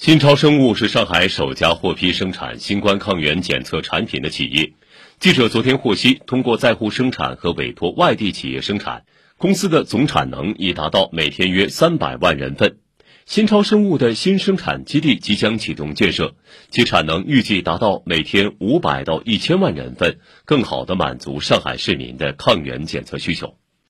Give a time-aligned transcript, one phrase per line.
[0.00, 4.72] 新超生物是上海首家获批生产新冠抗原检测产品的企业。
[5.18, 9.04] 记者昨天获悉通过在沪生产和委托外地企业生产
[9.36, 12.78] 公司的总产能已达到每天约三百万人份。
[13.26, 16.34] 新超生物的新生产基地即将启动建设
[16.70, 23.58] 其产能预计达到每天五百到一千万人份更好地满足上海市民的抗原检测需求。